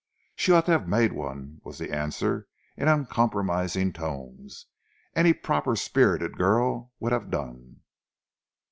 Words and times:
"She 0.35 0.51
ought 0.51 0.65
to 0.65 0.71
have 0.71 0.87
made 0.87 1.13
one," 1.13 1.61
was 1.63 1.77
the 1.77 1.91
answer 1.91 2.47
in 2.75 2.87
uncompromising 2.87 3.93
tones. 3.93 4.65
"Any 5.15 5.31
proper 5.31 5.75
spirited 5.75 6.39
girl 6.39 6.91
would 6.99 7.11
have 7.11 7.29
done." 7.29 7.81